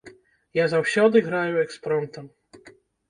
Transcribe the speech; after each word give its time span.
Я 0.59 0.63
заўсёды 0.71 1.21
граю 1.27 1.53
экспромтам. 1.65 2.25